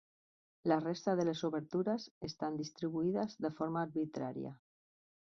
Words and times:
La 0.71 0.75
resta 0.85 1.13
de 1.17 1.25
les 1.27 1.41
obertures 1.49 2.07
estan 2.27 2.57
distribuïdes 2.61 3.35
de 3.47 3.51
forma 3.59 3.83
arbitrària. 3.89 4.55